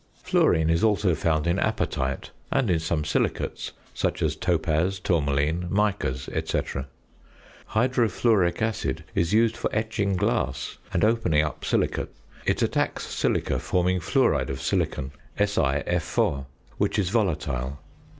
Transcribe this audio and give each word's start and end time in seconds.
Fluorine 0.23 0.71
is 0.71 0.83
also 0.83 1.13
found 1.13 1.45
in 1.45 1.59
apatite, 1.59 2.31
and 2.49 2.71
in 2.71 2.79
some 2.79 3.05
silicates, 3.05 3.71
such 3.93 4.23
as 4.23 4.35
topaz, 4.35 4.99
tourmaline, 4.99 5.67
micas, 5.69 6.21
&c. 6.47 6.59
Hydrofluoric 7.75 8.63
acid 8.63 9.03
is 9.13 9.31
used 9.31 9.55
for 9.55 9.69
etching 9.71 10.15
glass 10.15 10.79
and 10.91 11.05
opening 11.05 11.43
up 11.43 11.63
silicates. 11.63 12.19
It 12.47 12.63
attacks 12.63 13.05
silica, 13.13 13.59
forming 13.59 13.99
fluoride 13.99 14.49
of 14.49 14.59
silicon 14.59 15.11
(SiF_), 15.37 16.45
which 16.79 16.97
is 16.97 17.09
volatile. 17.11 17.77